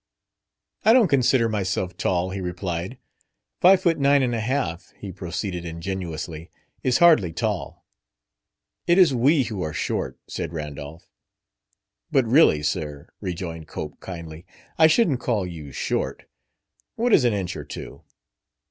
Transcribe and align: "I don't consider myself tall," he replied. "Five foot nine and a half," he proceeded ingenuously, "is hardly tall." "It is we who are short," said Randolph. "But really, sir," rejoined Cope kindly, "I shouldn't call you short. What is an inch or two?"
"I 0.83 0.93
don't 0.93 1.09
consider 1.09 1.47
myself 1.47 1.95
tall," 1.95 2.31
he 2.31 2.41
replied. 2.41 2.97
"Five 3.59 3.83
foot 3.83 3.99
nine 3.99 4.23
and 4.23 4.33
a 4.33 4.39
half," 4.39 4.91
he 4.97 5.11
proceeded 5.11 5.63
ingenuously, 5.63 6.49
"is 6.81 6.97
hardly 6.97 7.31
tall." 7.31 7.85
"It 8.87 8.97
is 8.97 9.13
we 9.13 9.43
who 9.43 9.61
are 9.61 9.73
short," 9.73 10.17
said 10.27 10.53
Randolph. 10.53 11.07
"But 12.11 12.25
really, 12.25 12.63
sir," 12.63 13.09
rejoined 13.19 13.67
Cope 13.67 13.99
kindly, 13.99 14.43
"I 14.75 14.87
shouldn't 14.87 15.19
call 15.19 15.45
you 15.45 15.71
short. 15.71 16.27
What 16.95 17.13
is 17.13 17.23
an 17.23 17.33
inch 17.33 17.55
or 17.55 17.63
two?" 17.63 18.01